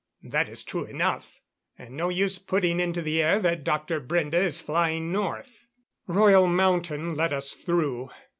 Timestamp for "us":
7.31-7.51